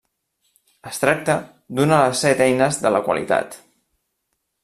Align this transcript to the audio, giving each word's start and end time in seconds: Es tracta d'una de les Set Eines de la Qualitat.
Es 0.91 0.99
tracta 1.03 1.35
d'una 1.81 2.01
de 2.01 2.07
les 2.13 2.23
Set 2.27 2.43
Eines 2.47 2.81
de 2.87 2.95
la 2.97 3.05
Qualitat. 3.09 3.57